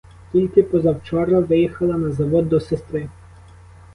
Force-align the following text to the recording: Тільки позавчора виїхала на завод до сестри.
Тільки 0.31 0.63
позавчора 0.63 1.39
виїхала 1.39 1.97
на 1.97 2.11
завод 2.11 2.49
до 2.49 2.59
сестри. 2.59 3.09